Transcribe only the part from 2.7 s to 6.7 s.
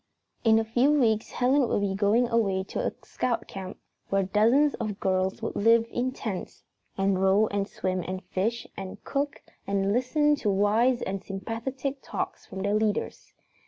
a Scout camp where dozens of girls would live in tents